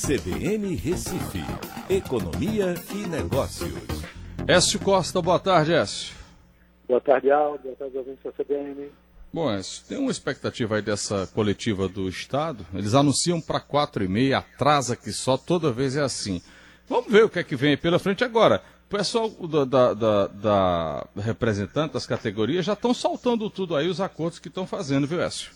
CBN 0.00 0.74
Recife, 0.76 1.44
Economia 1.90 2.74
e 2.90 3.06
Negócios. 3.06 3.70
Écio 4.48 4.80
Costa, 4.80 5.20
boa 5.20 5.38
tarde, 5.38 5.74
Écio. 5.74 6.16
Boa 6.88 7.02
tarde, 7.02 7.30
Aldo. 7.30 7.62
Boa 7.64 7.76
tarde, 7.76 7.98
ouvintes 7.98 8.24
da 8.24 8.32
CBN. 8.32 8.90
Bom, 9.30 9.52
Écio, 9.52 9.84
tem 9.86 9.98
uma 9.98 10.10
expectativa 10.10 10.76
aí 10.76 10.82
dessa 10.82 11.26
coletiva 11.34 11.86
do 11.86 12.08
Estado? 12.08 12.64
Eles 12.72 12.94
anunciam 12.94 13.42
para 13.42 13.60
quatro 13.60 14.02
e 14.02 14.08
meia, 14.08 14.38
atrasa 14.38 14.96
que 14.96 15.12
só, 15.12 15.36
toda 15.36 15.70
vez 15.70 15.94
é 15.94 16.00
assim. 16.00 16.40
Vamos 16.88 17.12
ver 17.12 17.24
o 17.24 17.28
que 17.28 17.38
é 17.38 17.44
que 17.44 17.54
vem 17.54 17.72
aí 17.72 17.76
pela 17.76 17.98
frente 17.98 18.24
agora. 18.24 18.62
O 18.86 18.96
pessoal 18.96 19.28
da, 19.28 19.64
da, 19.66 19.94
da, 19.94 20.26
da 20.28 21.06
representante 21.14 21.92
das 21.92 22.06
categorias 22.06 22.64
já 22.64 22.72
estão 22.72 22.94
soltando 22.94 23.50
tudo 23.50 23.76
aí, 23.76 23.86
os 23.86 24.00
acordos 24.00 24.38
que 24.38 24.48
estão 24.48 24.66
fazendo, 24.66 25.06
viu, 25.06 25.20
Écio? 25.20 25.52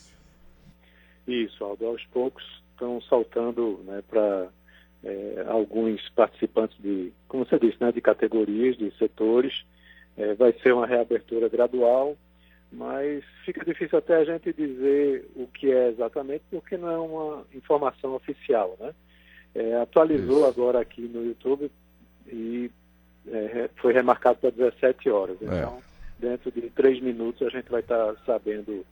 Isso, 1.27 1.63
Aldo. 1.63 1.87
Aos 1.87 2.05
poucos 2.13 2.43
estão 2.75 3.01
saltando 3.01 3.79
né, 3.85 4.03
para 4.07 4.49
é, 5.03 5.45
alguns 5.47 6.07
participantes 6.09 6.77
de, 6.79 7.11
como 7.27 7.45
você 7.45 7.57
disse, 7.57 7.77
né, 7.79 7.91
de 7.91 8.01
categorias, 8.01 8.77
de 8.77 8.91
setores. 8.97 9.65
É, 10.17 10.33
vai 10.35 10.53
ser 10.61 10.73
uma 10.73 10.85
reabertura 10.85 11.49
gradual, 11.49 12.15
mas 12.71 13.23
fica 13.43 13.65
difícil 13.65 13.97
até 13.97 14.15
a 14.15 14.23
gente 14.23 14.53
dizer 14.53 15.29
o 15.35 15.47
que 15.47 15.71
é 15.71 15.89
exatamente, 15.89 16.43
porque 16.49 16.77
não 16.77 16.89
é 16.89 16.97
uma 16.97 17.45
informação 17.53 18.15
oficial. 18.15 18.77
Né? 18.79 18.93
É, 19.53 19.75
atualizou 19.81 20.39
Isso. 20.39 20.47
agora 20.47 20.79
aqui 20.79 21.01
no 21.01 21.25
YouTube 21.25 21.71
e 22.27 22.71
é, 23.27 23.69
foi 23.75 23.93
remarcado 23.93 24.37
para 24.39 24.51
17 24.51 25.09
horas. 25.09 25.37
É. 25.41 25.45
Então, 25.45 25.81
dentro 26.17 26.51
de 26.51 26.69
três 26.69 27.01
minutos, 27.01 27.45
a 27.45 27.49
gente 27.49 27.69
vai 27.69 27.81
estar 27.81 28.15
sabendo 28.25 28.85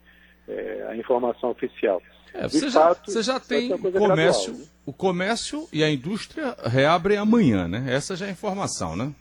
é, 0.48 0.88
a 0.90 0.96
informação 0.96 1.52
oficial. 1.52 2.02
É, 2.34 2.48
você, 2.48 2.70
já, 2.70 2.94
você, 2.94 3.22
já, 3.22 3.40
tem 3.40 3.72
o 3.72 3.78
comércio, 3.78 4.54
gradual, 4.54 4.68
né? 4.68 4.72
o 4.86 4.94
comércio 4.94 5.68
e 5.72 5.84
a 5.84 5.90
indústria 5.90 6.56
reabrem 6.66 7.18
amanhã, 7.18 7.68
né? 7.68 7.86
Essa 7.88 8.16
já 8.16 8.28
é 8.28 8.32
informação, 8.32 8.96
né? 8.96 9.14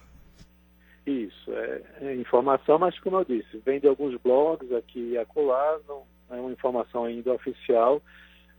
Isso, 1.06 1.52
é, 1.52 1.82
é, 2.00 2.14
informação, 2.14 2.78
mas 2.78 2.98
como 3.00 3.18
eu 3.18 3.24
disse, 3.24 3.60
vem 3.64 3.80
de 3.80 3.88
alguns 3.88 4.18
blogs 4.22 4.72
aqui 4.72 5.10
e 5.12 5.18
acolá, 5.18 5.78
não 5.86 6.04
é 6.30 6.36
uma 6.36 6.52
informação 6.52 7.04
ainda 7.04 7.32
oficial. 7.32 8.00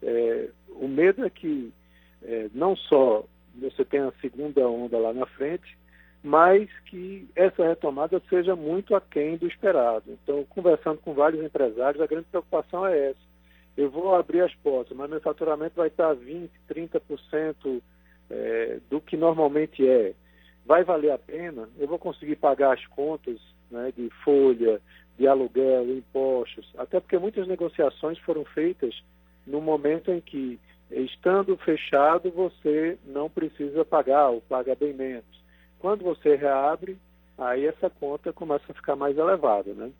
É, 0.01 0.49
o 0.69 0.87
medo 0.87 1.25
é 1.25 1.29
que 1.29 1.73
é, 2.21 2.49
não 2.53 2.75
só 2.75 3.23
você 3.55 3.85
tenha 3.85 4.07
a 4.07 4.21
segunda 4.21 4.67
onda 4.67 4.97
lá 4.97 5.13
na 5.13 5.25
frente, 5.25 5.77
mas 6.23 6.69
que 6.85 7.27
essa 7.35 7.67
retomada 7.67 8.21
seja 8.29 8.55
muito 8.55 8.95
aquém 8.95 9.37
do 9.37 9.45
esperado. 9.47 10.05
Então, 10.07 10.45
conversando 10.45 10.97
com 10.99 11.13
vários 11.13 11.43
empresários, 11.43 12.01
a 12.01 12.07
grande 12.07 12.27
preocupação 12.31 12.87
é 12.87 13.09
essa 13.09 13.33
eu 13.75 13.89
vou 13.89 14.15
abrir 14.15 14.41
as 14.41 14.53
portas, 14.55 14.95
mas 14.95 15.09
meu 15.09 15.19
faturamento 15.19 15.75
vai 15.75 15.87
estar 15.87 16.15
20%, 16.15 16.49
30% 16.69 17.81
é, 18.29 18.79
do 18.89 19.01
que 19.01 19.17
normalmente 19.17 19.87
é. 19.87 20.13
Vai 20.65 20.83
valer 20.83 21.11
a 21.11 21.17
pena? 21.17 21.67
Eu 21.77 21.87
vou 21.87 21.99
conseguir 21.99 22.35
pagar 22.35 22.73
as 22.73 22.85
contas 22.87 23.39
né, 23.69 23.91
de 23.95 24.09
folha, 24.23 24.79
de 25.17 25.27
aluguel, 25.27 25.89
impostos, 25.89 26.71
até 26.77 26.99
porque 26.99 27.17
muitas 27.17 27.47
negociações 27.47 28.17
foram 28.19 28.45
feitas 28.45 29.03
no 29.45 29.59
momento 29.59 30.11
em 30.11 30.21
que, 30.21 30.59
estando 30.89 31.57
fechado, 31.57 32.31
você 32.31 32.97
não 33.05 33.29
precisa 33.29 33.83
pagar 33.83 34.29
ou 34.29 34.41
paga 34.41 34.75
bem 34.75 34.93
menos. 34.93 35.42
Quando 35.83 36.05
você 36.05 36.37
reabre, 36.37 36.97
aí 37.37 37.65
essa 37.65 37.89
conta 37.89 38.31
começa 38.31 38.63
a 38.69 38.73
ficar 38.73 38.95
mais 38.95 39.17
elevada, 39.17 39.73
né? 39.73 39.91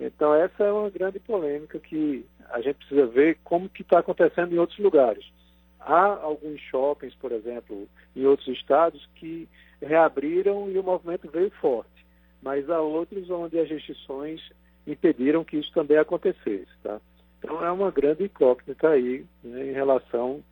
Então 0.00 0.32
essa 0.32 0.64
é 0.64 0.72
uma 0.72 0.88
grande 0.88 1.18
polêmica 1.18 1.78
que 1.78 2.24
a 2.48 2.62
gente 2.62 2.76
precisa 2.76 3.06
ver 3.06 3.36
como 3.44 3.68
que 3.68 3.82
está 3.82 3.98
acontecendo 3.98 4.54
em 4.54 4.58
outros 4.58 4.78
lugares. 4.78 5.30
Há 5.78 6.06
alguns 6.22 6.58
shoppings, 6.62 7.14
por 7.16 7.32
exemplo, 7.32 7.86
em 8.16 8.24
outros 8.24 8.48
estados 8.48 9.06
que 9.16 9.46
reabriram 9.82 10.70
e 10.70 10.78
o 10.78 10.82
movimento 10.82 11.30
veio 11.30 11.50
forte, 11.60 12.06
mas 12.40 12.70
há 12.70 12.80
outros 12.80 13.28
onde 13.28 13.58
as 13.58 13.68
restrições 13.68 14.40
impediram 14.86 15.44
que 15.44 15.58
isso 15.58 15.70
também 15.74 15.98
acontecesse, 15.98 16.72
tá? 16.82 16.98
Então 17.40 17.62
é 17.62 17.70
uma 17.70 17.90
grande 17.90 18.24
incógnita 18.24 18.88
aí 18.88 19.26
né, 19.44 19.66
em 19.66 19.72
relação 19.72 20.42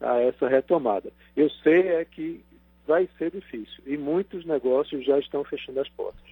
a 0.00 0.18
essa 0.18 0.48
retomada. 0.48 1.12
Eu 1.36 1.48
sei 1.48 1.90
é 1.90 2.04
que 2.04 2.44
vai 2.86 3.08
ser 3.18 3.30
difícil 3.30 3.82
e 3.86 3.96
muitos 3.96 4.44
negócios 4.44 5.04
já 5.04 5.18
estão 5.18 5.44
fechando 5.44 5.80
as 5.80 5.88
portas. 5.90 6.22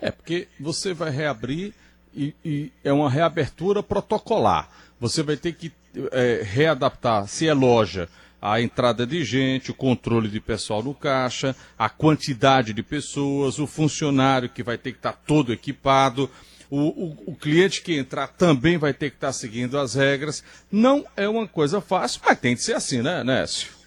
É 0.00 0.10
porque 0.10 0.48
você 0.58 0.92
vai 0.92 1.10
reabrir 1.10 1.72
e, 2.14 2.34
e 2.44 2.72
é 2.84 2.92
uma 2.92 3.10
reabertura 3.10 3.82
protocolar. 3.82 4.68
Você 5.00 5.22
vai 5.22 5.36
ter 5.36 5.54
que 5.54 5.72
é, 6.12 6.42
readaptar, 6.44 7.26
se 7.26 7.48
é 7.48 7.54
loja, 7.54 8.08
a 8.40 8.60
entrada 8.60 9.06
de 9.06 9.24
gente, 9.24 9.70
o 9.70 9.74
controle 9.74 10.28
de 10.28 10.40
pessoal 10.40 10.82
no 10.82 10.94
caixa, 10.94 11.54
a 11.78 11.88
quantidade 11.88 12.72
de 12.72 12.82
pessoas, 12.82 13.58
o 13.58 13.66
funcionário 13.66 14.48
que 14.48 14.62
vai 14.62 14.76
ter 14.76 14.92
que 14.92 14.98
estar 14.98 15.12
todo 15.12 15.52
equipado, 15.52 16.28
o, 16.68 16.78
o, 16.78 17.22
o 17.26 17.36
cliente 17.36 17.82
que 17.82 17.96
entrar 17.96 18.28
também 18.28 18.78
vai 18.78 18.92
ter 18.92 19.10
que 19.10 19.16
estar 19.16 19.32
seguindo 19.32 19.78
as 19.78 19.94
regras. 19.94 20.42
Não 20.70 21.04
é 21.16 21.28
uma 21.28 21.46
coisa 21.46 21.80
fácil, 21.80 22.20
mas 22.24 22.40
tem 22.40 22.56
que 22.56 22.62
ser 22.62 22.74
assim, 22.74 23.00
né, 23.00 23.22
Nécio? 23.22 23.81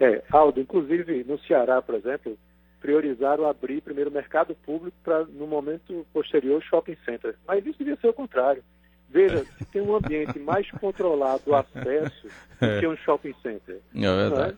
É, 0.00 0.22
Aldo, 0.30 0.60
inclusive 0.60 1.24
no 1.24 1.38
Ceará, 1.40 1.82
por 1.82 1.94
exemplo, 1.94 2.38
priorizaram 2.80 3.46
abrir 3.46 3.82
primeiro 3.82 4.08
o 4.08 4.12
mercado 4.12 4.54
público 4.54 4.96
para, 5.04 5.24
no 5.24 5.46
momento 5.46 6.06
posterior, 6.12 6.62
shopping 6.62 6.96
center. 7.04 7.36
Mas 7.46 7.64
isso 7.66 7.78
devia 7.78 7.96
ser 7.96 8.08
o 8.08 8.14
contrário. 8.14 8.64
Veja, 9.10 9.44
se 9.58 9.64
tem 9.66 9.82
um 9.82 9.94
ambiente 9.94 10.38
mais 10.40 10.70
controlado 10.70 11.42
o 11.46 11.54
acesso 11.54 12.28
do 12.60 12.80
que 12.80 12.86
um 12.86 12.96
shopping 12.96 13.34
center. 13.42 13.80
É 13.94 14.00
verdade. 14.00 14.56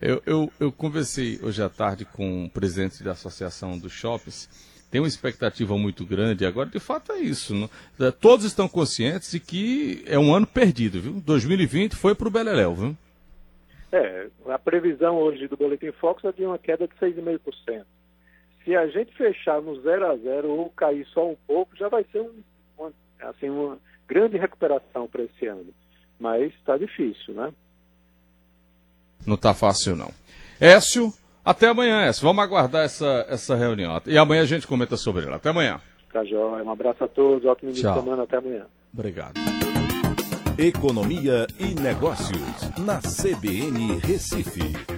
É? 0.00 0.10
Eu, 0.12 0.22
eu, 0.26 0.52
eu 0.60 0.70
conversei 0.70 1.40
hoje 1.42 1.62
à 1.62 1.68
tarde 1.68 2.04
com 2.04 2.44
o 2.44 2.50
presidente 2.50 3.02
da 3.02 3.12
Associação 3.12 3.78
dos 3.78 3.92
Shoppings. 3.92 4.48
Tem 4.90 5.00
uma 5.00 5.08
expectativa 5.08 5.76
muito 5.76 6.04
grande. 6.04 6.46
Agora, 6.46 6.68
de 6.68 6.78
fato, 6.78 7.10
é 7.12 7.18
isso. 7.18 7.54
Não? 7.54 7.68
É, 7.98 8.12
todos 8.12 8.44
estão 8.44 8.68
conscientes 8.68 9.32
de 9.32 9.40
que 9.40 10.04
é 10.06 10.18
um 10.18 10.32
ano 10.32 10.46
perdido, 10.46 11.00
viu? 11.00 11.20
2020 11.20 11.96
foi 11.96 12.14
para 12.14 12.28
o 12.28 12.30
Beleléu, 12.30 12.74
viu? 12.74 12.96
É, 13.94 14.26
a 14.52 14.58
previsão 14.58 15.18
hoje 15.18 15.46
do 15.46 15.56
Boletim 15.56 15.92
Fox 15.92 16.24
é 16.24 16.32
de 16.32 16.44
uma 16.44 16.58
queda 16.58 16.88
de 16.88 16.94
6,5%. 16.96 17.84
Se 18.64 18.74
a 18.74 18.88
gente 18.88 19.14
fechar 19.14 19.62
no 19.62 19.80
0 19.80 20.10
a 20.10 20.16
0 20.16 20.50
ou 20.50 20.68
cair 20.70 21.06
só 21.14 21.30
um 21.30 21.36
pouco, 21.46 21.76
já 21.76 21.88
vai 21.88 22.04
ser 22.10 22.20
um, 22.20 22.32
uma, 22.76 22.92
assim, 23.20 23.48
uma 23.48 23.78
grande 24.08 24.36
recuperação 24.36 25.06
para 25.06 25.22
esse 25.22 25.46
ano. 25.46 25.72
Mas 26.18 26.52
está 26.54 26.76
difícil, 26.76 27.34
né? 27.34 27.52
Não 29.24 29.36
está 29.36 29.54
fácil, 29.54 29.94
não. 29.94 30.10
Écio, 30.60 31.12
até 31.44 31.68
amanhã, 31.68 32.02
Écio. 32.02 32.24
Vamos 32.24 32.42
aguardar 32.42 32.84
essa, 32.84 33.24
essa 33.28 33.54
reunião. 33.54 34.02
E 34.06 34.18
amanhã 34.18 34.42
a 34.42 34.46
gente 34.46 34.66
comenta 34.66 34.96
sobre 34.96 35.24
ela. 35.24 35.36
Até 35.36 35.50
amanhã. 35.50 35.80
Tá 36.12 36.24
joia. 36.24 36.64
Um 36.64 36.70
abraço 36.70 37.04
a 37.04 37.08
todos. 37.08 37.44
Ótimo 37.44 37.70
dia 37.70 37.92
de 37.92 38.00
semana. 38.00 38.24
Até 38.24 38.38
amanhã. 38.38 38.66
Obrigado. 38.92 39.34
Economia 40.56 41.48
e 41.58 41.74
Negócios, 41.74 42.70
na 42.78 43.00
CBN 43.00 43.98
Recife. 43.98 44.93